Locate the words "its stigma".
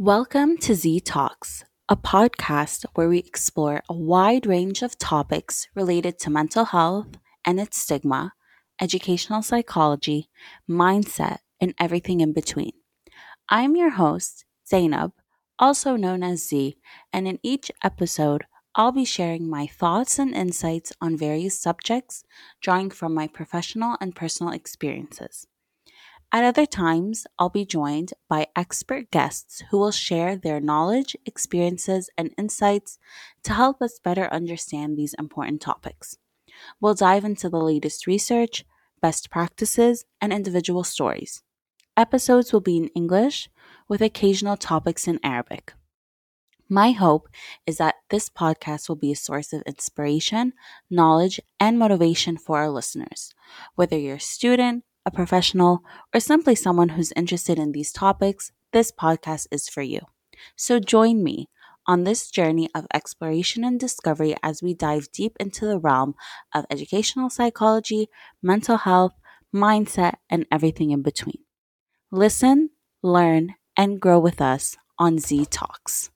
7.58-8.32